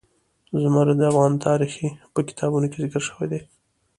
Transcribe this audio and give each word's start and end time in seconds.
زمرد 0.61 0.91
د 0.99 1.01
افغان 1.11 1.33
تاریخ 1.45 1.73
په 2.13 2.19
کتابونو 2.27 2.65
کې 2.71 2.77
ذکر 2.83 3.01
شوی 3.07 3.27
دي. 3.31 3.41